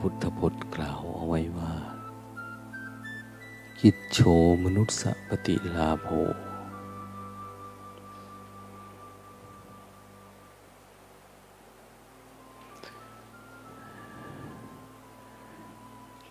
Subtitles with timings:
[0.00, 1.72] พุทธพจน์กล่าวเอาไว้ว่า
[3.80, 4.18] กิจโฉ
[4.64, 6.08] มนุษสปฏิลาโภ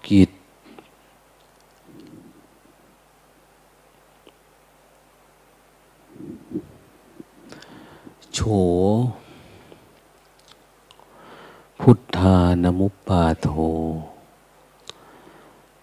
[0.07, 0.31] กิจ
[8.33, 8.39] โฉ
[11.79, 13.47] พุทธาน มุปปาโท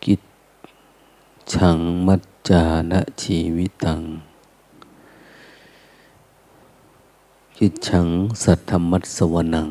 [0.04, 0.20] กิจ
[1.52, 4.00] ฉังมัจจานะชีวิตัง
[7.58, 8.06] กิจฉัง
[8.42, 9.70] สัทธมัสสวนัง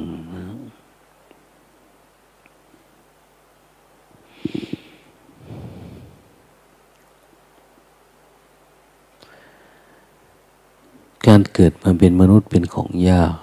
[11.27, 13.33] การเกิดมาเป็นมนุษย์เป็นของยาก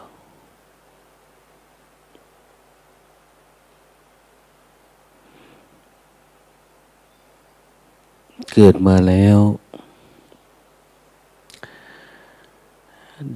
[8.50, 9.39] เกิดมาแล้ว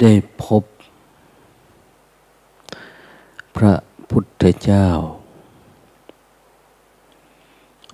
[0.00, 0.62] ได้พบ
[3.56, 3.75] พระ
[4.11, 4.86] พุทธเจ้า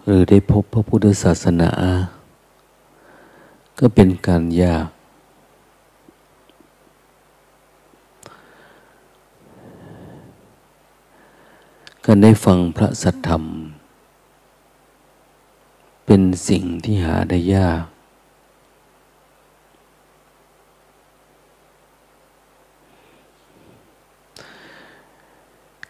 [0.06, 1.70] หรือได้พบพระพุทธศาสนา
[3.78, 4.88] ก็เป็นการยาก
[12.04, 13.44] การได้ฟังพระสัทธรรม
[16.12, 17.84] เป็นสิ่งที่หาได้ยาก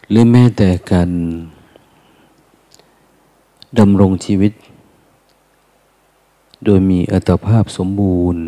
[0.09, 1.09] หรือแม้แต่การ
[3.79, 4.53] ดำรงชีวิต
[6.65, 8.43] โดยมีอัตภาพสมบูรณ์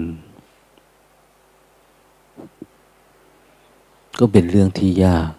[4.20, 5.32] ก็เป็นเรื่องที่ยาก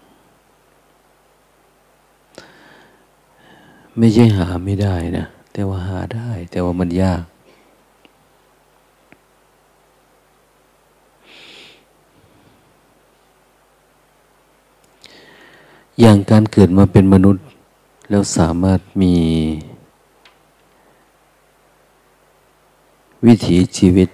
[3.99, 5.27] ไม่ใช่หาไม่ได้นะ
[5.57, 7.23] แต่ว่าหาได้ แต่ว่ามันยาก
[16.01, 17.43] อย่างการเกิดมาเป็นมนุษย์
[18.11, 19.15] แล้วสามารถมี
[23.27, 24.09] วิถีชีวิต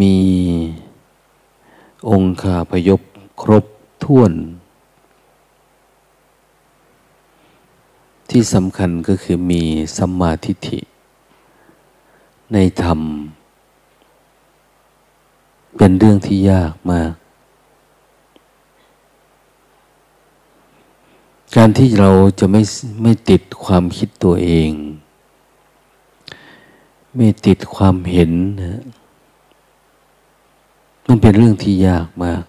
[0.00, 0.18] มี
[2.08, 3.00] องค์ขาพยพ
[3.42, 3.64] ครบ
[4.04, 4.32] ถ้วน
[8.32, 9.62] ที่สำคัญก็คือมี
[9.96, 10.80] สัมมาทิฏฐิ
[12.52, 13.00] ในธรรม
[15.76, 17.12] เป็นเรื่องที่ยากมาก
[21.56, 22.10] การที่เรา
[22.40, 22.62] จะไม่
[23.02, 24.70] ไม่ติดความคิดตัวเอง
[27.16, 28.30] ไม่ติดความเห็น
[28.62, 28.82] นะ
[31.06, 32.44] มันเป็นเรื่องที่ยากมาก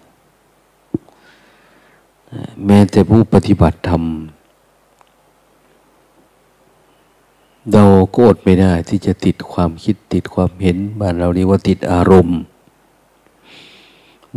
[2.66, 4.04] แม้แต่ผู้ปฏิบัติธรรม
[7.72, 12.38] เราก็อดไม่ได้ที่จะติดความคิดติดความเห็น บ้านเราเรียกว่าติดอารมณ์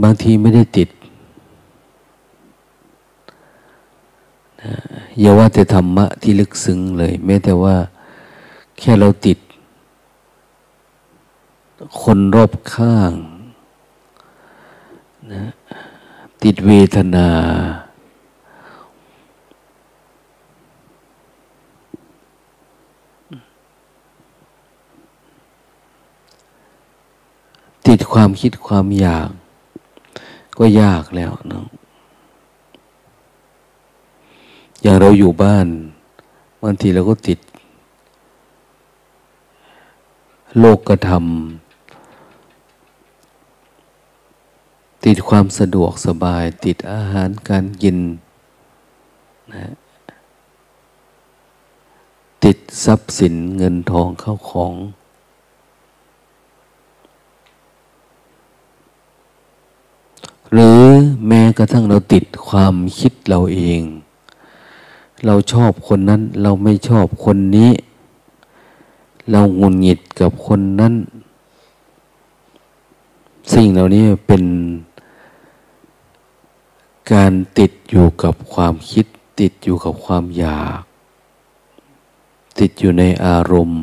[0.03, 0.89] บางทีไม่ได้ติด
[5.19, 7.75] อย่าว่าแต่ธรรมะที่ลึกซึ้งเลย แม้แต่ว่า
[8.77, 9.37] แค่เราติด
[12.01, 13.11] คนรอบข้าง
[15.33, 15.43] นะ
[16.43, 17.27] ติดเวทนา
[28.19, 29.29] ความคิดความอยาก
[30.57, 31.65] ก็ยากแล้วเนาะ
[34.81, 35.67] อย่างเราอยู่บ้าน
[36.61, 37.39] บางทีเราก็ติด
[40.59, 47.97] โลกกระทำติดความสะดวกสบาย ติดอาหารการกิน
[49.53, 49.67] นะ
[52.43, 54.73] ติดทรัพย์สินเงินทองเข้าของ
[60.53, 60.81] หรือ
[61.27, 63.81] แม้กระทั่งเราติดความคิดเราเอง
[65.25, 67.71] เราชอบคนนั้น เราไม่ชอบคนนี้
[69.31, 70.93] เราหงุนหงิดกับคนนั้น
[73.53, 74.43] สิ่งเหล่านี้เป็น
[77.11, 79.05] การติดอยู่กับความคิด
[79.39, 80.81] ติดอยู่กับความอยาก
[82.59, 83.81] ติดอยู่ในอารมณ์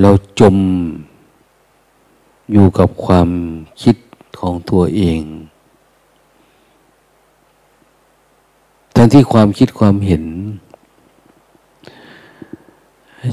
[0.00, 0.10] เรา
[0.40, 0.56] จม
[2.52, 3.28] อยู่กับความ
[3.82, 3.96] คิด
[4.40, 5.20] ของตัวเอง
[8.94, 10.24] ทั้งที่ความคิดความเห็น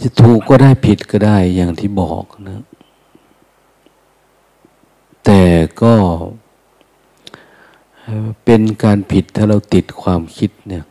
[0.03, 2.61] จะถูกก็ได้ผิดก็ได้อย่างที่บอกนะ
[5.25, 5.41] แต่
[5.81, 5.93] ก็
[8.45, 10.85] เป็นการผิดถ้าเราติดความคิดเนี่ย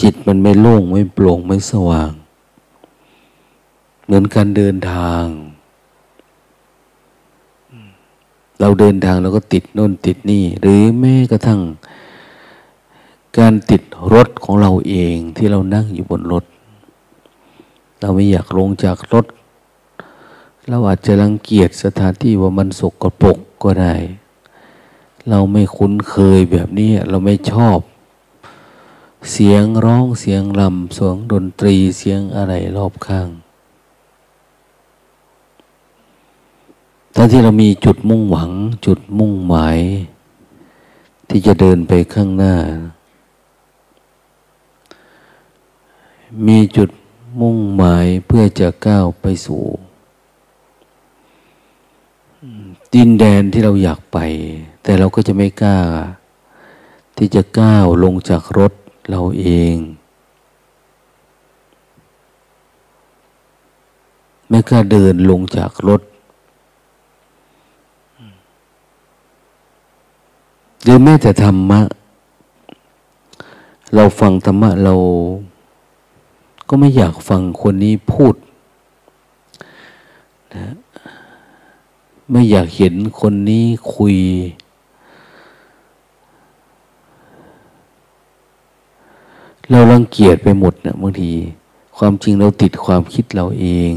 [0.00, 2.12] จิตมันไม่โล่ง ไม่โปร่ง ไม่สว่าง
[4.06, 5.24] เหมือนการเดินทาง
[8.60, 11.60] เราเดินทางเราก็ติดโน่นติดนี่ หรือแม้กระทั่ง
[13.38, 13.82] การติด
[14.12, 16.44] รถของเราเองที่เรานั่งอยู่บนรถ
[18.00, 19.26] เราไม่อยากลงจากรถ
[20.68, 23.94] เราอาจจะรังเกียจสถานที่ว่ามันสกปรกก็ได้
[25.30, 27.78] เราไม่คุ้นเคยแบบนี้ เราไม่ชอบ
[29.32, 33.28] เสียงร้องเสียงลำเสียงดนตรีเสียงอะไรรอบข้าง
[37.18, 38.50] ทั้งที่เรามีจุดมุ่งหวัง
[38.86, 39.78] จุดมุ่งหมาย
[41.28, 42.54] ที่จะเดินไปข้างหน้า
[46.46, 46.90] มีจุด
[47.40, 49.62] มุ่งหมายเพื่อจะก้าวไปสู่
[52.94, 54.18] ดินแดนที่เราอยากไป
[54.82, 55.78] แต่เราก็จะไม่กล้า
[57.16, 58.72] ที่จะก้าวลงจากรถ
[59.10, 59.76] เราเอง
[64.48, 66.02] ไม่กล้าเดินลงจากรถ
[70.82, 71.80] หรือแม้แต่ธรรมะ
[73.94, 74.94] เราฟังธรรมะเรา
[76.68, 78.34] ก็ไม่อยากฟังคนนี้พูด
[80.54, 80.66] นะ
[82.30, 83.64] ไม่อยากเห็นคนนี้
[83.94, 84.16] คุย
[89.70, 91.30] เรารังเกียจไปหมดนะบางที
[91.96, 93.92] ความจริงเราติดความคิดเราเอง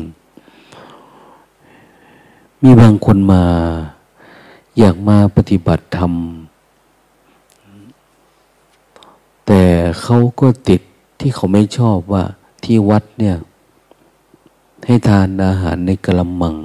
[2.63, 3.43] มีบางคนมา
[4.77, 6.13] อยากมาปฏิบัติธรรม
[9.51, 9.65] แต่
[10.01, 10.81] เขาก็ติด
[11.19, 12.23] ที่เขาไม่ชอบว่า
[12.63, 13.37] ที่วัดเนี่ย
[14.85, 16.55] ให้ทานอาหารในกระมัง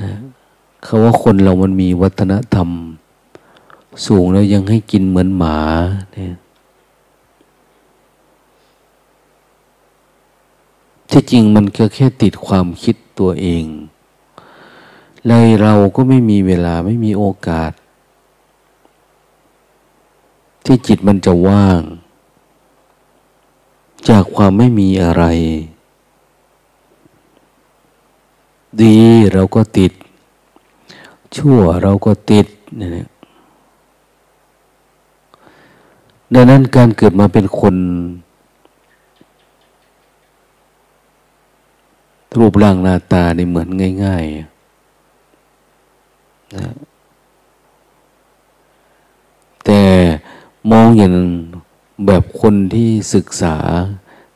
[0.00, 0.10] นะ
[0.84, 2.68] เขาว่าคนเรามันมีวัฒนธรรม
[4.06, 5.58] สูงแล้วยังให้กินเหมือนหมา
[6.14, 6.34] เนี่ย
[11.10, 13.64] ที่จริงมันก็แค่ติดความคิดตัวเอง
[15.26, 17.72] เลยเราก็ไม่มีเวลาไม่มีโอกาส
[20.66, 21.80] ที่จิตมันจะว่าง
[24.08, 25.24] จากความไม่มีอะไร
[28.82, 28.98] ดี
[29.32, 29.92] เราก็ติด
[31.36, 32.46] ชั่วเราก็ติด
[32.76, 33.08] เนี่ย
[36.34, 37.74] ดังนั้นการเกิดมาเป็นคน
[42.38, 43.68] รูปร่างหน้าตานี่เหมือน
[44.04, 46.66] ง่ายๆนะ
[49.64, 49.80] แต่
[50.70, 51.14] มองอย่าง
[52.06, 53.56] แบบคนที่ศึกษา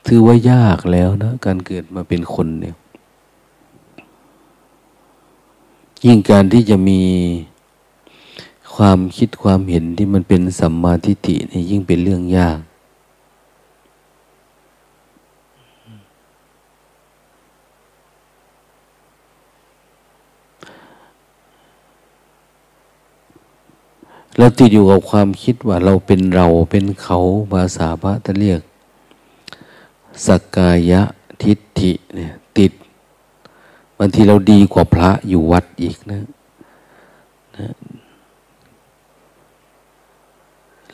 [0.07, 2.75] ถือว่ายากแล้วนะการเกิดมาเป็นคนเนี่ย
[6.05, 7.01] ยิ่งการที่จะมี
[8.75, 12.59] ความคิดความเห็นที่มันเป็นสัมมาทิฏฐินี่ยิ่งเป็นเรื่องยาก
[24.39, 27.19] เราติดอยู่กับความคิดว่าเราเป็นเราเป็นเขา
[27.53, 28.61] ภาษาพระท่านเรียก
[30.27, 31.03] สักกายะ
[31.43, 32.73] ทิฏฐิเนี่ยติด
[33.99, 36.21] บางทีเราดีกว่าพระอยู่วัดอีกนะ
[37.57, 37.69] นะ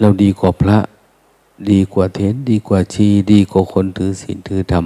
[0.00, 0.78] เราดีกว่าพระ
[1.70, 4.84] ดีกว่าเทนดีกว่าชี ดีกว่าคนถือศีลถือธรรม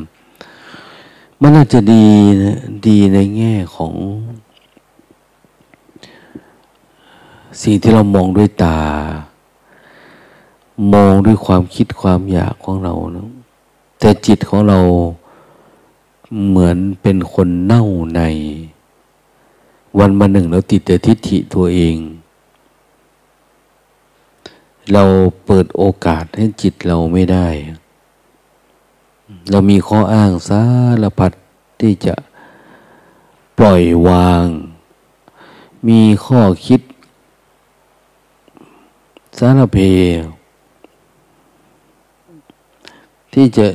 [1.40, 2.04] มันน่าจะดี
[2.42, 3.95] นะดีในแง่ของ
[7.62, 8.78] สิ่งที่เรามองด้วยตา
[10.92, 13.28] มองด้วยความคิดความอยากของเรานะ
[13.99, 14.78] แต่จิตของเรา
[16.49, 17.85] เหมือนเป็นคนเน่า
[18.16, 18.21] ใน
[19.99, 21.97] วันมาหนึ่งเราติดแต่ทิฏฐิตัวเอง
[24.92, 25.04] เรา
[25.47, 27.49] เปิดโอกาสให้จิตเราไม่ได้
[29.50, 30.62] เรามีข้ออ้างสา
[31.02, 31.33] รพัด
[31.80, 32.14] ที่จะ
[33.59, 34.45] ปล่อยวาง
[35.88, 36.80] มีข้อคิด
[39.38, 39.76] สารเพ
[43.32, 43.66] ที่จะ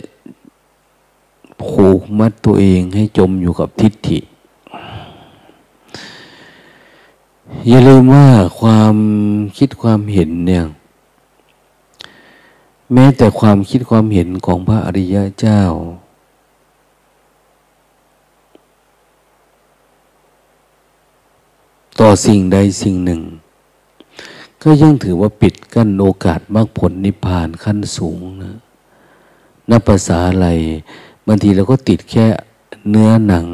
[1.62, 4.20] ผูกมัดตัวเองให้จมอยู่กับทิฏฐิ
[7.68, 8.28] อย่าลืมว่า
[8.60, 8.96] ความ
[9.58, 10.64] คิดความเห็นเนี่ย
[12.94, 15.62] แม้แต่ความคิดความเห็นของพระอริยะเจ้า
[22.00, 23.22] ต่อสิ่งใดสิ่งหนึ่ง
[24.68, 28.56] ก็ยังถือว่าปิดกั้นโอกาสมรรคผลนิพพานขั้นสูงนะ
[29.70, 30.48] นับภาษาอะไร
[31.28, 32.26] บางทีเราก็ติดแค่
[32.90, 33.48] เนื้อหนัง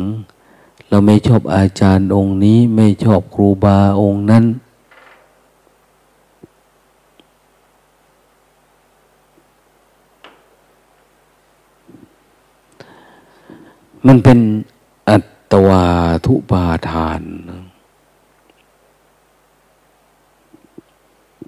[0.89, 4.45] เราไม่ชอบอาจารย์องค์นี้ ไม่ชอบครูบาองค์นั้น
[14.07, 14.39] มันเป็น
[15.09, 15.17] อั
[15.51, 15.85] ตวา
[16.25, 17.21] ทุปาทาน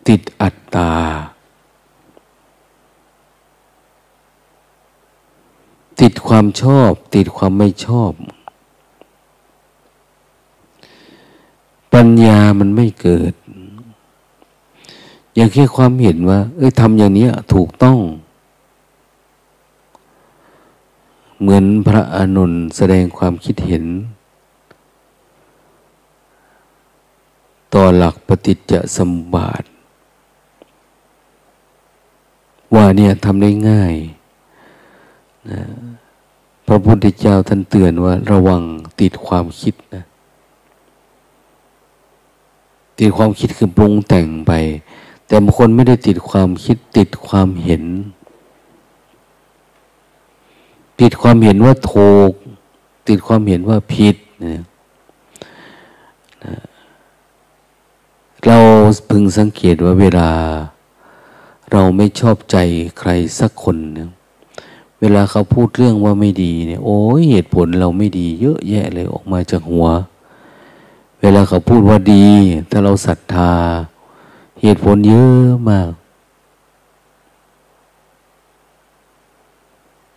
[0.08, 0.92] ติดอัตตา
[6.02, 8.12] ติดความชอบ ติดความไม่ชอบ
[11.94, 13.34] ปัญญามันไม่เกิด
[15.36, 18.00] อย่างแค่ความเห็นว่า เอ้ยทำอย่างนี้ถูกต้อง
[21.40, 23.86] เหมือนพระอนุนแสดงความคิดเห็น
[27.74, 29.64] ต่อหลักปฏิจจสมบาท
[32.76, 33.96] ว่าเนี่ยทำได้ง่าย
[35.52, 35.62] นะ
[36.68, 38.62] พระพุทธเจ้าท่านเตือนว่า ระวัง
[39.02, 40.04] ติดความคิดนะ
[43.00, 44.52] ติดความคิดคือปรุงแต่งไป
[45.28, 47.84] แต่บางคนไม่ได้ติดความคิดติดความเห็น
[51.02, 52.32] ติดความเห็นว่าถูก
[53.08, 54.16] ติดความเห็นว่าผิด
[54.46, 54.64] นะ
[58.46, 58.58] เรา
[59.10, 60.30] พึงสังเกตว่าเวลา
[61.74, 62.58] เราไม่ชอบใจ
[63.00, 64.10] ใครสักคนเนี่ย
[65.00, 69.88] เวลาเขาพูดเรื่องว่าไม่ดีเนี่ย โอ้ยเหตุผลเราไม่ดีเยอะแยะเลยออกมาจากหัว
[71.22, 72.26] เวลาเขาพูดว่าดี
[72.70, 73.52] ถ้าเราศรัทธา
[74.62, 75.92] เหตุผลเยอะมาก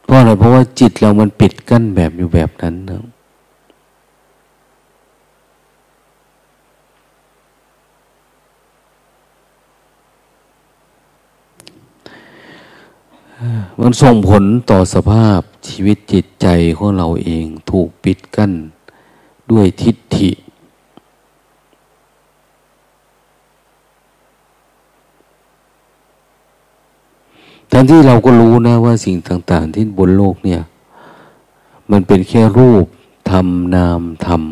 [0.04, 3.02] เพราะอะไรเพราะว่าจิตเรามันปิดกั้นแบบอยู่แบบนั้นนะ
[13.80, 18.52] มันส่งผลต่อสภาพชีวิตจิตใจของเราเองถูกปิดกั้น
[19.50, 20.30] ด้วยทิฏฐิ
[27.72, 30.62] ทั้งที่เราก็รู้นะว่าสิ่งต่าง ๆ ที่บนโลกเนี่ย
[31.90, 32.86] มันเป็นแค่รูป
[33.30, 34.42] ธรรมนามธรรม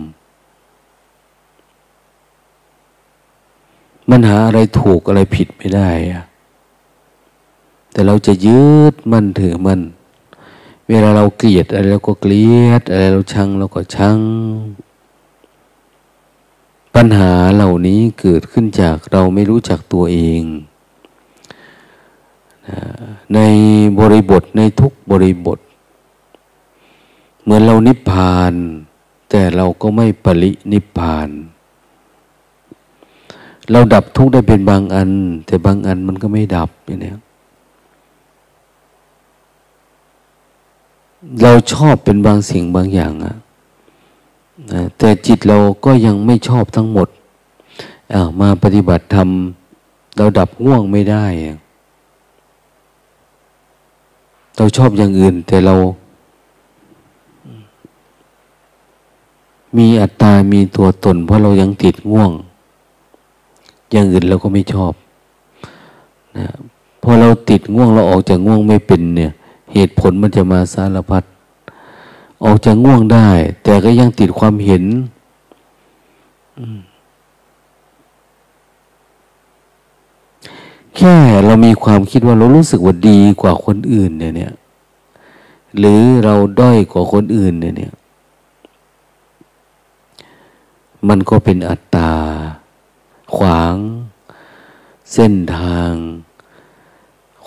[4.11, 6.25] มันหาอะไรถูกอะไรผิดไม่ได้อะ
[7.95, 9.81] แต่เราจะยึดมันถือมัน
[10.89, 14.19] เวลาเราเกลียดอะไรเราก็เกลียด อะไรเราชังเราก็ชัง
[16.95, 20.43] ปัญหาเหล่านี้เกิดขึ้นจากเราไม่รู้จักตัวเอง
[23.35, 23.39] ใน
[23.99, 25.59] บริบทในทุกบริบท
[27.43, 28.53] เหมือนเรานิพพาน
[29.31, 31.29] แต่เราก็ไม่ปรินิพพาน
[33.71, 35.11] เราดับทุกได้เป็นบางอัน
[35.47, 37.13] แต่บางอันมันก็ไม่ดับอย่างนี้
[41.43, 43.35] เราชอบเป็นบางสิ่งบางอย่างอะ
[44.73, 49.29] นะแต่จิตเราก็ยังไม่ชอบทั้งหมดามาปฏิบัติธรรม
[50.17, 51.25] เราดับง่วงไม่ได้
[54.57, 55.75] เราชอบอย่างอื่น แต่เรา
[59.79, 62.31] มีอัตตา มีตัวตน เพราะเรายังติดง่วง
[63.93, 64.93] อย่างอื่นเราก็ไม่ชอบ
[66.37, 66.47] นะ
[67.03, 69.33] พอเราติดง่วงเราออกจากง่วงไม่เป็นเนี่ย
[69.75, 71.25] เหตุผลมันจะมาสารพัด
[72.45, 73.29] ออกจากง่วงได้
[73.65, 74.85] แต่ก็ยังติดความเห็น
[80.97, 81.15] แค่
[81.45, 84.53] เรามีความคิดว่าเรารู้สึกว่าดีกว่าคนอื่นเนี่ยเนี่ย
[85.79, 87.93] หรือเราด้อยกว่าคนอื่นเนี่ยเนี่ย
[91.09, 92.13] มันก็เป็นอัตตา
[93.37, 93.75] ขวาง
[95.13, 95.93] เส้นทาง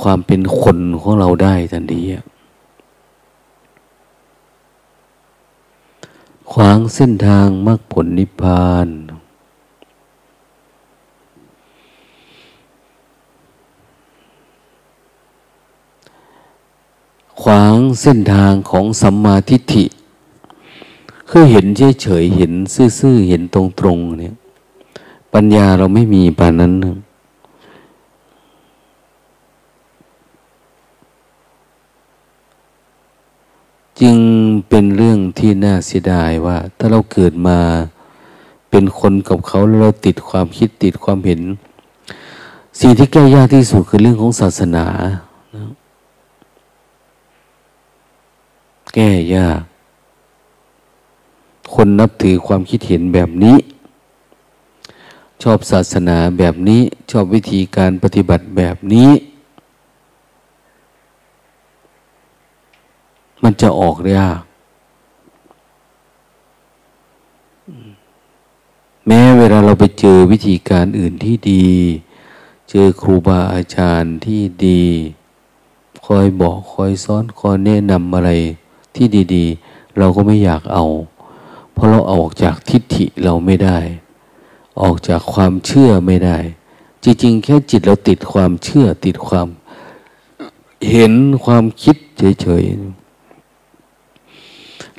[0.01, 2.01] ความเป็นคนของเราได้ทันที
[6.51, 8.87] ขวางเส้นทางมรรคผลนิพพาน
[17.41, 19.85] ขวางเส้นทางของสัมมาทิฏฐิ
[21.29, 21.65] คือเห็น
[22.01, 22.53] เฉยๆเห็น
[22.99, 24.35] ซื่อๆ เห็นตรงๆเนี่ย
[25.33, 26.95] ปัญญาเราไม่มีปานนั้นนะ
[34.01, 34.17] จึง
[34.69, 37.59] เป็นเรื่องที่น่าเสียดายว่า ถ้าเราเกิดมา
[38.69, 41.41] เป็นคนกับเขาแล้วเราติดความคิดติดความเห็น
[42.79, 44.85] สิ่งที่แก้ยากที่สุดคือเรื่องของศาสนา
[48.93, 49.61] แก้ยาก
[51.73, 53.57] คนนับถือความคิดเห็นแบบนี้
[55.43, 59.09] ชอบศาสนาแบบนี้ ชอบวิธีการปฏิบัติแบบนี้
[63.43, 64.41] มันจะออกยาก
[69.07, 71.67] แม้เวลาเราไปเจอวิธีการอื่นที่ดี
[72.69, 74.83] เจอครูบาอาจารย์ที่ดี
[76.05, 78.31] คอยบอกคอยสอนคอยแนะนำอะไร
[78.95, 80.85] ที่ดี ๆ เราก็ไม่อยากเอา
[81.73, 83.77] เพราะเราออกจากทิฏฐิเราไม่ได้
[84.81, 86.37] ออกจากความเชื่อไม่ได้
[87.03, 89.47] จริงๆ แค่จิตเราติดความเชื่อติดความ
[90.89, 91.13] เห็น
[91.45, 91.95] ความคิด
[92.41, 93.06] เฉยๆ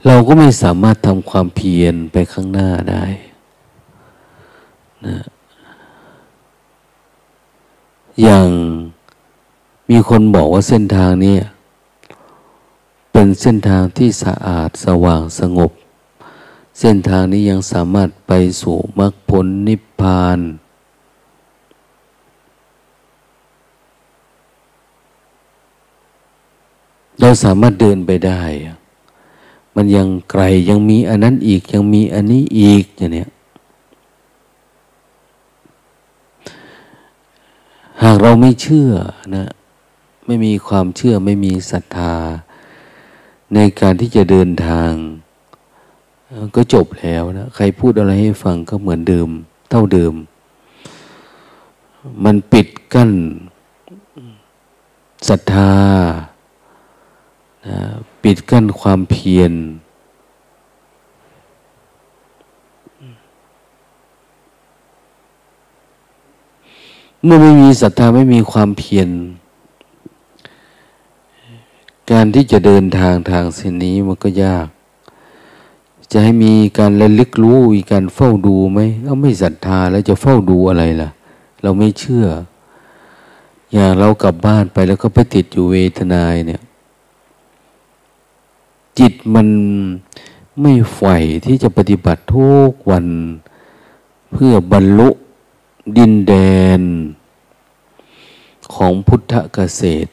[0.06, 3.04] เราก็ไม่สามารถทำความเพียรไปข้างหน้าได้
[5.06, 5.18] นะ
[8.22, 8.48] อย่าง
[9.90, 11.36] มีคนบอกว่าเส้นทางนี้
[13.12, 15.70] เป็นเส้นทางที่สะอาดสว่างสงบ
[16.80, 20.38] เส้นทางนี้ยังสามารถไปสู่มรรคผลนิพพาน
[27.20, 28.42] เราสามารถเดินไปได้
[29.80, 33.30] มันยังไกลยังมีอันนั้นอีกยังมีอันนี้อีกอย่างเนี้ย
[38.02, 38.90] หากเราไม่เชื่อ
[39.36, 39.48] นะ
[40.26, 42.14] ไม่มีความเชื่อไม่มีศรัทธา
[43.54, 44.92] ในการที่จะเดินทาง
[46.56, 49.28] ก็จบแล้วนะ ใครพูดอะไรให้ฟังก็เหมือนเดิม
[49.70, 50.14] เท่าเดิม
[52.24, 53.12] มันปิดกั้น
[55.28, 55.72] ศรัทธา
[57.66, 57.78] นะ
[58.30, 59.52] ปิดกั้นความเพียร
[67.24, 69.08] เมื่อไม่มีศรัทธาไม่มีความเพียร
[72.10, 74.66] การที่จะเดินทางทางเส้นนี้มันก็ยาก
[76.12, 81.10] จะให้มีการระลึกรู้มีการเฝ้าดูไหมเอาไม่ศรัทธาแล้วจะเฝ้าดูอะไรล่ะ
[81.62, 82.26] เราไม่เชื่อ
[83.72, 86.62] อย่างเรากลับบ้านไปแล้วก็ไปติดอยู่เวทนายเนี่ย
[88.98, 89.48] จิตมัน
[90.60, 93.06] ไม่ใฝ่ที่จะปฏิบัติทุกวัน
[94.32, 95.08] เพื่อบรรลุ
[95.96, 96.34] ดินแด
[96.78, 96.80] น
[98.74, 100.10] ของพุทธเกษตร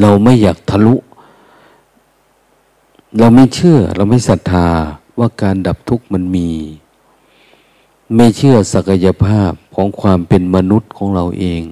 [0.00, 0.96] เราไม่อยากทะลุ
[3.18, 4.68] เราไม่เชื่อ เราไม่ศรัทธา
[5.18, 6.50] ว่าการดับทุกข์มันมี
[8.16, 11.62] ไม่เชื่อศักยภาพ ของความเป็นมนุษย์ของเราเอง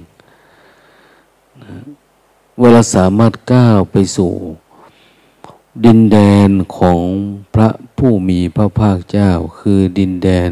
[2.59, 4.31] เวลาสามารถก้าวไปสู่
[5.85, 6.17] ดินแด
[6.47, 6.99] นของ
[7.53, 10.49] พระผู้มีพระภาคเจ้า คือดินแดน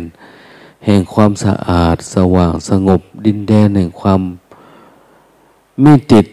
[0.85, 4.21] แห่งความสะอาดสว่างสงบ ดินแดนแห่งความ
[5.81, 6.25] ไม่ติด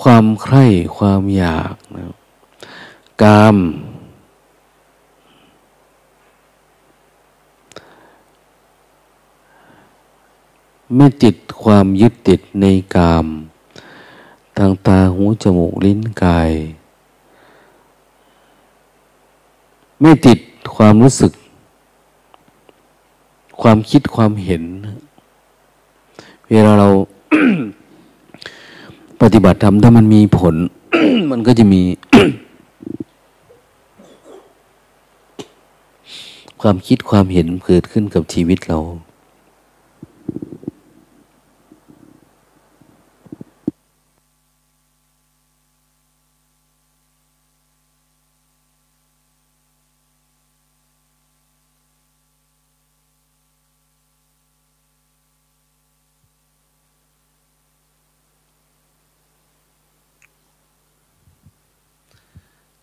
[0.00, 0.64] ความใคร่
[0.96, 2.04] ความอยากนะ
[3.22, 3.56] กาม
[10.94, 13.26] ไม่ติดความยึดติดในกาม
[14.56, 16.50] ทางตาหูจมูกลิ้นกาย
[20.00, 20.38] ไม่ติด
[20.76, 21.32] ความรู้สึก
[23.60, 24.62] ความคิดความเห็น
[26.50, 26.88] เวลาเรา
[29.20, 30.54] ปฏิบัติธรรมถ้ามันมีผล
[31.30, 31.82] มันก็จะมี
[36.60, 38.78] ความคิดความเห็นเกิดขึ้นกับชีวิตเรา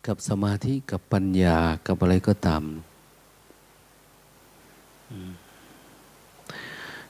[0.07, 2.63] กับสมาธิกับปัญญากับอะไรก็ตาม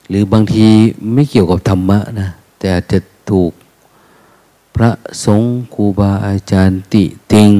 [0.07, 0.65] หรือบางที
[1.13, 2.29] ไม่เกี่ยวกับธรรมะนะ
[2.59, 2.99] แต่จะ
[3.31, 3.51] ถูก
[4.75, 4.91] พระ
[5.25, 7.51] สงฆ์ครูบาอาจารย์ติติง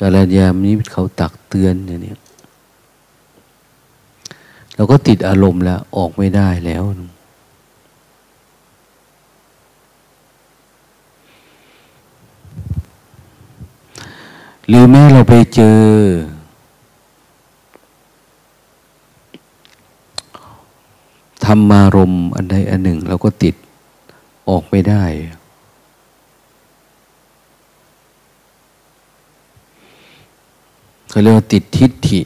[0.00, 2.14] กาลยามนี้เขาตักเตือนอย่างนี้
[4.74, 6.82] เราก็ติดอารมณ์แล้ว ออกไม่ได้แล้ว
[14.68, 15.78] หรือแม้เราไปเจอ
[21.44, 23.54] ธรรมารมอันใดอันหนึ่งเราก็ติด
[24.48, 25.04] ออกไม่ได้
[31.08, 32.20] เขาเรียกว่าติดทิฏฐิ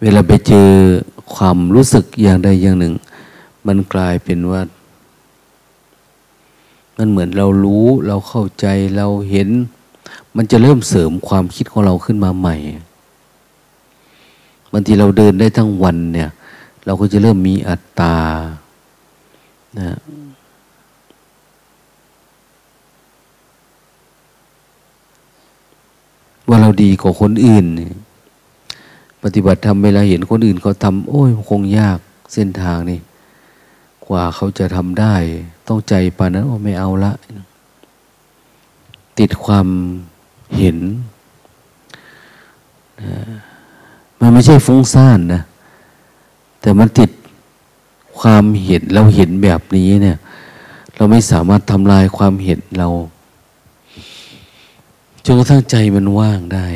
[0.00, 0.68] เวลาไปเจอ
[1.34, 2.94] ความรู้สึกอย่างใดอย่างหนึ่ง
[3.66, 4.60] มันกลายเป็นว่า
[6.98, 9.48] มันเหมือนเรารู้เราเข้าใจเราเห็น
[10.36, 12.56] มันจะเริ่มเสริมความคิดของเราขึ้นมาใหม่
[14.72, 16.30] บางทีเราเดินได้ทั้งวันเนี่ย
[16.86, 18.16] เราก็จะเริ่มมีอัตตา
[19.78, 19.96] นะ
[26.48, 27.66] ว่าเราดีกว่าคนอื่น
[29.22, 31.98] ปฏิบัติทำเวลาเห็นคนอื่นเขาทำโอ้ยคงยาก
[32.34, 33.00] เส้นทางนี่
[34.06, 35.14] กว่าเขาจะทำได้
[35.68, 37.12] ต้องใจปานนั้นโอ้ไม่เอาละ
[39.18, 39.66] ติดความ
[40.58, 40.78] เห็น
[44.20, 45.42] มันไม่ใช่ฟุ้งซ่านนะ
[46.60, 47.10] แต่มันติด
[48.20, 50.18] ความเห็นเราเห็นแบบนี้เนี่ย
[50.96, 52.88] เราไม่สามารถทำลายความเห็นเรา
[55.24, 56.66] จนกระทั่งใจมันว่างได้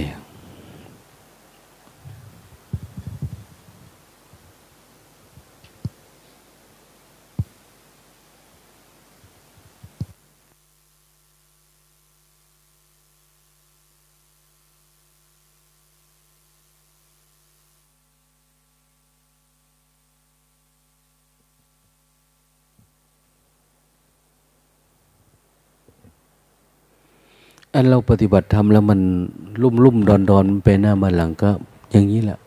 [27.75, 29.01] อันเราปฏิบัติทำแล้วมัน
[29.63, 31.51] รุ่มรุ่มดอนดอนไปหน้ามาหลังก็
[31.91, 32.39] อย่างนี้แหละ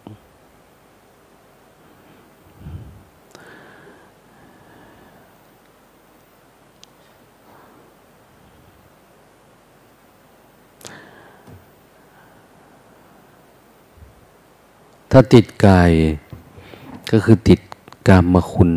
[15.12, 15.92] ถ้าติดกาย
[17.12, 17.60] ก็คือติด
[18.08, 18.72] กามมาคุณ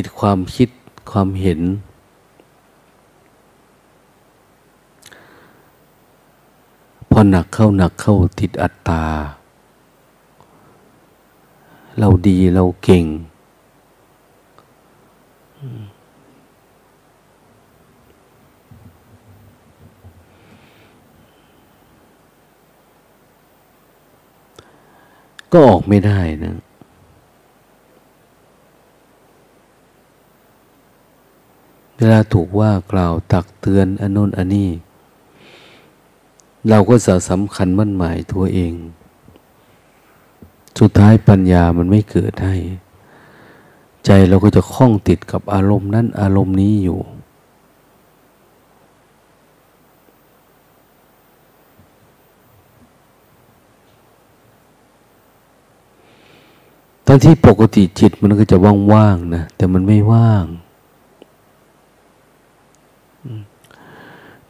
[0.00, 0.68] ิดความคิด
[1.10, 1.60] ความเห็น
[7.10, 9.04] พอหนักเข้าหนักเข้าติดอัตตา
[11.98, 13.04] เราดีเราเก่ง
[25.52, 26.67] ก็ออกไม่ได้นะ
[31.98, 34.70] เวลาถูกว่ากล่าวตักเตือนอนุนอันนี้
[36.68, 38.74] เราก็จะสำคัญมั่นหมายตัวเอง
[40.78, 42.56] สุดท้ายปัญญามันไม่เกิดให้
[44.04, 47.00] ใจเราก็จะคล้องติดกับอารมณ์นั้นอารมณ์นี้อยู่
[57.06, 58.56] ทั้งที่ปกติจิตมันก็จะ
[58.92, 60.44] ว่างๆนะ แต่มันไม่ว่าง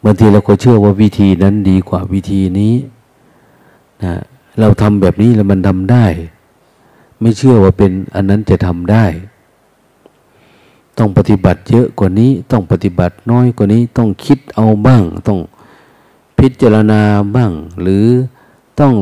[0.05, 2.75] บางทีเราก็เชื่อว่าวิธีนั้นดีกว่าวิธีนี้
[4.05, 4.15] นะ
[4.61, 6.07] เราทำแบบนี้แล้วมันทำได้
[7.21, 9.05] ไม่เชื่อว่าเป็นอันนั้นจะทำได้
[10.99, 15.39] ต้องปฏิบัติเยอะกว่านี้ ต้องปฏิบัติน้อยกว่านี้ ต้องคิดเอาบ้าง ต้อง
[16.39, 17.03] พิจารณา
[17.37, 18.07] บ้าง หรือ
[18.81, 18.93] ต้อง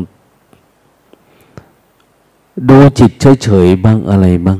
[2.69, 3.11] ดูจิต
[3.43, 4.59] เฉยๆบ้างอะไรบ้าง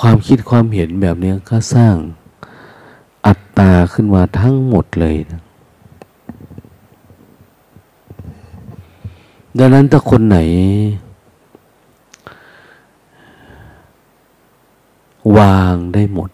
[0.00, 1.94] ความคิดความเห็นแบบนี้ก็สร้าง
[3.26, 5.40] อัตตาขึ้นมาทั้งหมดเลยนะ
[9.58, 10.38] ดังนั้นถ้าคนไหน
[15.38, 16.30] วางได้หมด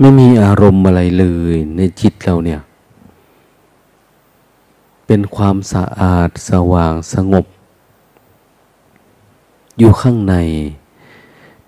[0.00, 2.60] ไม่มีอารมณ์อะไรเลยในจิตเราเนี่ย
[5.06, 7.46] เป็นความสะอาดสว่างสงบ
[9.78, 10.34] อยู่ข้างใน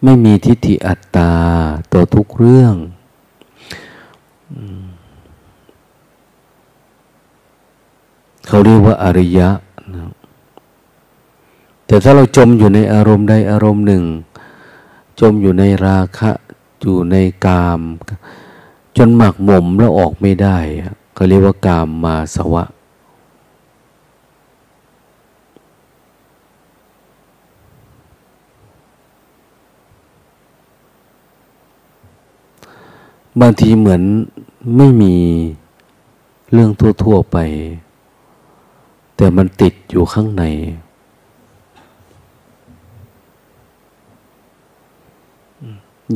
[0.02, 1.32] ไม่มีทิฏฐิอัตตา
[1.92, 2.74] ต่อทุกเรื่อง
[8.46, 9.50] เขาเรียกว่าอริยะ
[9.94, 10.12] นะ
[11.86, 14.04] แต่ถ้าเราจมอยู่ในอารมณ์ใดอารมณ์หนึ่ง
[15.20, 16.30] จมอยู่ในราคะ
[16.80, 17.80] อยู่ในกาม
[18.96, 20.58] จนหมักหมมแล้วออกไม่ได้
[21.16, 22.64] ก็เรียกว่ากามมาสวะ
[33.40, 34.02] บางทีเหมือน
[34.76, 35.14] ไม่มี
[36.52, 36.70] เรื่อง
[37.02, 37.36] ทั่ว ๆ ไป
[39.16, 40.44] แต่มันติดอยู่ข้างใน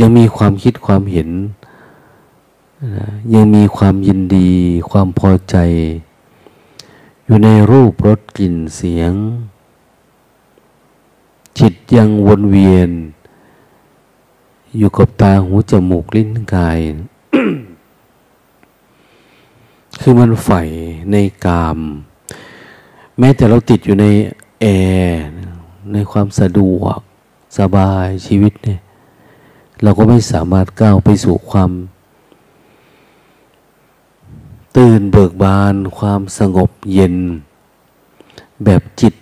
[0.01, 1.31] ยังมีความคิดความเห็น
[3.35, 4.51] ยังมีความยินดี
[4.91, 5.57] ความพอใจ
[7.25, 9.13] อยู่ในรูปรสกลิ่นเสียง
[11.59, 12.91] จิตยังวนเวียน
[14.79, 16.79] อยู่กับตาหูจมูกลิ้นกาย
[20.01, 20.63] คือมันใฝ่
[21.11, 21.79] ในกาม
[23.19, 24.07] แม้แต่เราติดอยู่ใน
[24.61, 24.65] แอ
[25.03, 25.23] ร์
[25.93, 26.99] ในความสะดวก
[27.59, 28.81] สบายชีวิตเนี่ย
[29.83, 31.71] เราก็ไม่สามารถก้าวไปสู่ความ
[34.77, 37.17] ตื่นเบิกบานความสงบเย็น
[38.65, 39.15] แบบจิต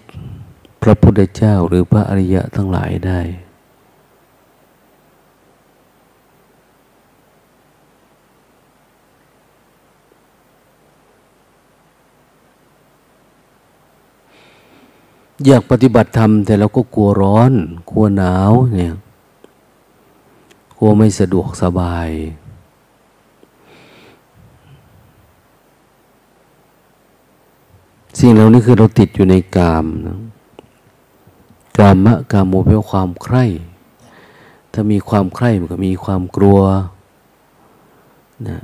[0.83, 3.21] พระพุทธเจ้าหรือพระอริยะทั้งหลายได้
[15.47, 17.53] อยากปฏิบัติธรรมแต่เราก็กลัวร้อน
[17.91, 18.95] กลัวหนาวเนี่ย
[20.79, 22.09] กลัวไม่สะดวกสบาย
[28.19, 30.19] สิ่งเหล่านี้คือเราติดอยู่ในกามนะ
[31.79, 33.45] กามะกามโมแปลว่าความใคร่
[34.73, 36.61] ถ้ามีความใคร่มันก็มีความกลัว
[38.49, 38.61] นะ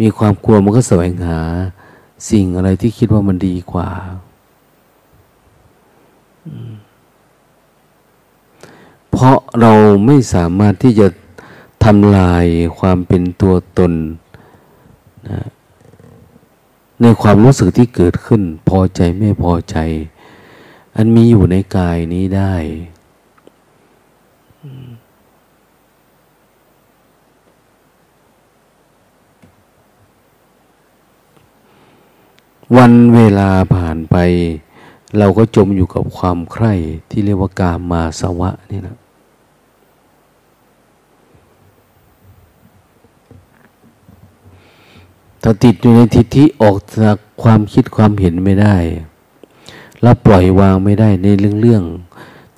[0.00, 1.40] มีความกลัวมันก็แสวงหา
[2.30, 3.88] สิ่งอะไรที่คิดว่ามันดีกว่า
[9.10, 9.72] เพราะเรา
[10.06, 11.08] ไม่สามารถที่จะ
[11.84, 12.44] ทำลาย
[12.78, 13.92] ความเป็นตัวตน
[15.28, 15.40] นะ
[17.02, 19.76] ในความรู้สึกที่เกิดขึ้น พอใจไม่พอใจ
[20.96, 22.54] อันมีอยู่ในกายนี้ได้
[32.76, 34.16] วันเวลาผ่านไป
[35.18, 36.72] เราก็จมอยู่กับความใคร่
[37.10, 38.96] ที่เรียกว่ากามาสวะนี่นะ
[45.42, 48.76] ถ้าติดอยู่ในทิฏฐิออกจากความคิดความเห็นไม่ได้
[50.02, 51.84] เราปล่อยวางไม่ได้ในเรื่องเรื่อง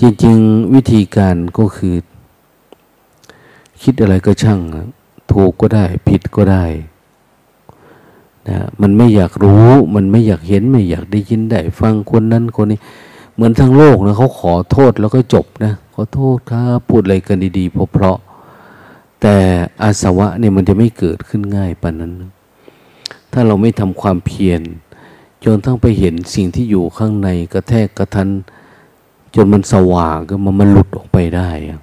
[0.00, 1.94] จริง ๆ วิธีการก็คือ
[3.82, 4.60] คิดอะไรก็ช่าง
[5.32, 6.64] ถูกก็ได้ ผิดก็ได้
[8.48, 12.78] นะมันไม่อยากรู้มันไม่อยากเห็นไม่อยากได้ยินได้ฟังคนนั้นคนนี้
[13.34, 18.18] เหมือนทั้งโลกนะเขาขอโทษแล้วก็จบนะขอโทษครับพูดอะไรกันดีๆเพราะ
[19.20, 19.36] แต่
[19.82, 22.12] อาสวะเนี่ยมันจะไม่เกิดขึ้นง่ายปานนั้น
[23.32, 24.60] ถ้าเราไม่ทำความเพียร
[25.44, 28.28] จนทั้งไปเห็นสิ่งที่อยู่ข้างในกระแทกกระทัน
[29.34, 31.80] จนมันสว่างก็มันมันหลุดออกไปได้นะ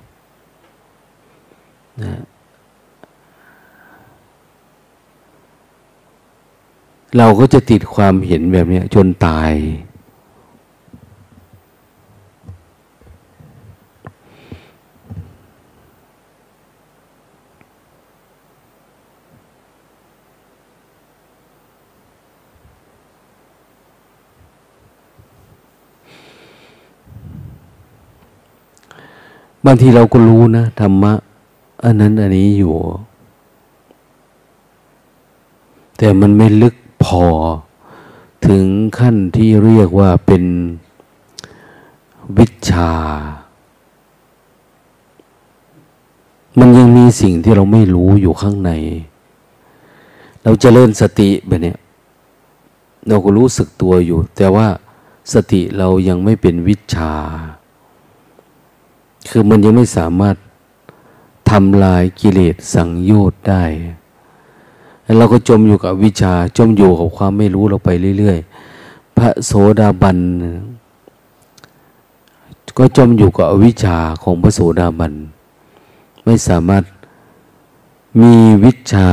[7.18, 9.52] เราก็จะติดความเห็นแบบนี้จนตาย
[29.68, 31.14] บางทีเราก็รู้นะธรรมะ
[31.84, 32.74] อันนั้นอันนี้อยู่
[35.98, 37.26] แต่มันไม่ลึก พอ
[38.48, 38.66] ถึง
[39.00, 40.44] ขั้นที่เรียกว่าเป็น
[42.38, 42.92] วิชา
[46.60, 48.72] มันยังมีสิ่งที่เราไม่รู้อยู่ข้างใน
[50.44, 51.76] เราจะเริ่มสติแบบนี้
[53.08, 54.68] เราก็รู้สึกตัวอยู่ แต่ว่า
[55.34, 57.14] สติเรายังไม่เป็นวิชา
[59.30, 60.36] คือมันยังไม่สามารถ
[61.50, 63.64] ทำลายกิเลสสังโยชน์ได้
[65.18, 70.18] เราก็จมอยู่กับวิชาจมอยู่กับความไม่รู้เราไปเรื่อยๆ พระโสดาบัน
[72.78, 75.14] ก็จมอยู่กับวิชาของพระโสดาบัน
[76.26, 76.84] ไม่สามารถ
[78.22, 79.10] มีวิชา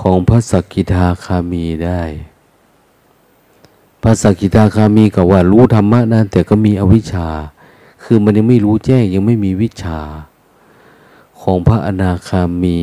[0.00, 2.02] ของพระสกิทาคามีได้
[4.02, 7.28] พระสกิทาคามีกับว่ารู้ธรรมะนั่นแต่ก็มีอวิชชา
[8.02, 10.00] คือมันยังไม่รู้แจ้งยังไม่มีวิชา
[11.40, 12.78] ของพระอนาคามี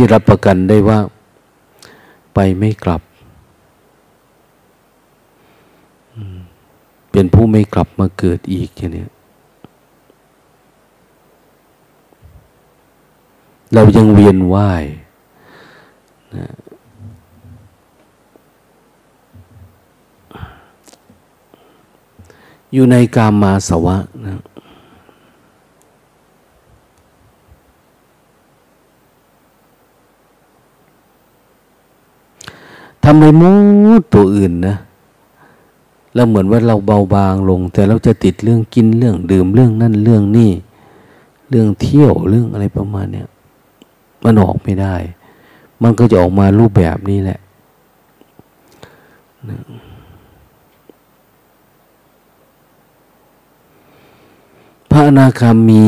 [0.00, 0.98] ที่รับประกันได้ว่า
[2.34, 3.02] ไปไม่กลับ
[7.12, 9.04] เป็นผู้ไม่กลับมาเกิดอีกอย่างนี้
[13.74, 14.84] เรายังเวียนว่าย
[16.36, 16.46] นะ
[22.72, 24.40] อยู่ในกามมาสวะนะ
[33.10, 33.52] ทำในมู
[34.00, 34.76] ดตัวอื่นนะ
[36.14, 40.50] แล้วเหมือนว่าเราเบาบางลง แต่เราจะติดเรื่องกินเรื่องดื่มเรื่องนั่นเรื่องนี่
[41.50, 43.28] เรื่องเที่ยวเรื่องอะไรประมาณเนี้ย
[44.24, 44.94] มันออกไม่ได้
[45.82, 47.38] มันก็จะออกมารูปแบบนี้แหละ
[49.48, 49.60] นะ
[54.90, 55.86] พระอนาคามี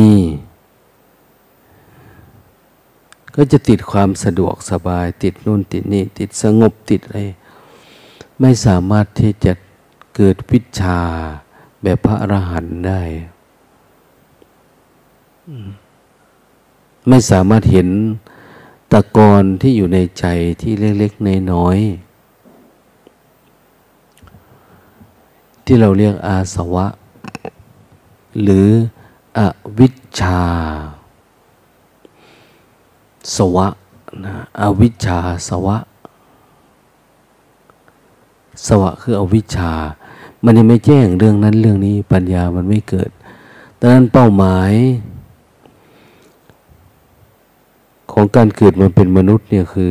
[3.42, 7.20] ก็จะติดความสะดวกสบาย ติดนู่นติดนี่ ติดสงบติดอะไร
[8.40, 9.52] ไม่สามารถที่จะ
[10.16, 10.98] เกิดวิชา
[11.82, 13.02] แบบพระอรหันต์ได้
[17.08, 17.88] ไม่สามารถเห็น
[18.92, 20.24] ตะกอนที่อยู่ในใจ
[20.62, 26.86] ที่เล็กๆนน้อยๆที่เราเรียกอาสวะ
[28.42, 28.68] หรือ
[29.38, 29.40] อ
[29.78, 30.40] วิชชา
[33.36, 33.68] สวะ
[34.24, 35.76] นะอวิชชาสวะ
[38.66, 39.72] สวะคืออวิชชา
[40.44, 43.10] มันยังไม่แจ้งเรื่องนั้นเรื่องนี้ปัญญามันไม่เกิด
[43.80, 44.72] ดังนั้นเป้าหมาย
[48.12, 49.90] ของการเกิดมาเป็นมนุษย์เนี่ยคือ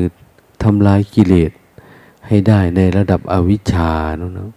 [0.63, 1.52] ทำลายกิเลส
[2.28, 4.52] ให้ได้ในระดับอวิชชาเนาะ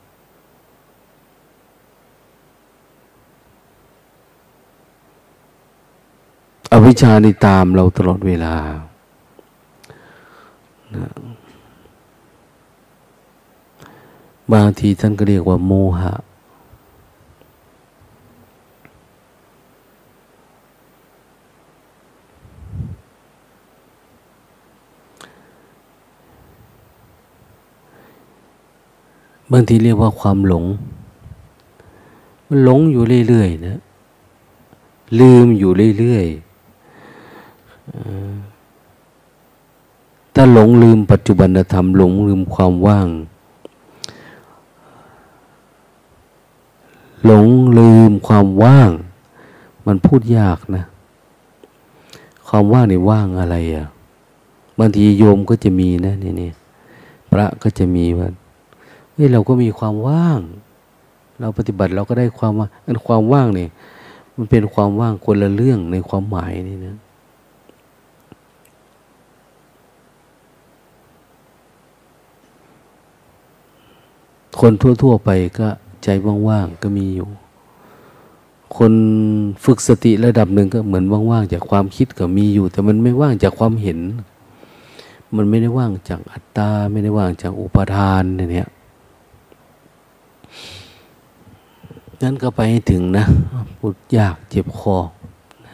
[6.75, 8.55] อวิชชานี่ตามเราตลอดเวลา
[10.95, 11.07] นะ
[14.53, 16.15] บางทีท่านก็เรียกว่าโมหะ
[29.53, 30.65] บางทีเรียกว่าความหลง
[32.49, 33.79] มันหลงอยู่เรื่อยๆนะ
[35.21, 36.52] ลืมอยู่เรื่อยๆ
[40.35, 43.09] ถ้าหลงลืมปัจจุบันธรรมหลงลืมความว่าง
[47.27, 47.47] หลง
[47.79, 48.91] ลืมความว่าง
[49.87, 50.85] มันพูดยากนะ
[52.49, 53.87] ความว่างนี่ว่างอะไรอะ่ะ
[54.79, 56.51] บางทีโยมก็จะมีนะนี่นี่
[57.29, 58.29] พระก็จะมีว่า
[59.13, 60.41] เฮ้ยเราก็มีความว่าง
[61.41, 63.69] เราปฏิบัติเราก็ได้ความว่าอันความว่างเนี่ย
[64.37, 66.97] มันเป็นความว่างคนละเรื่องในความหมายนี่นะ
[74.61, 75.69] คนทั่ว ๆ ไปก็
[76.03, 76.09] ใจ
[76.49, 77.29] ว่างๆก็มีอยู่
[78.77, 78.93] คน
[79.65, 83.99] ฝึกสติระดับหนึ่งก็เหมือนว่างๆจากความคิดก็มีอยู่ แต่มันไม่ว่างจากความเห็น
[85.37, 88.69] มันไม่ได้ว่างจากอัตตา ไม่ได้ว่างจากอุปทานเนี่ย
[92.23, 93.25] นั้นก็ไปให้ถึงนะ
[93.79, 94.99] พูดยากเจ็บคอ
[95.65, 95.73] นะ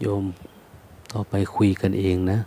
[0.00, 0.24] โยม
[1.12, 2.38] ต่อไปคุยกันเองนะ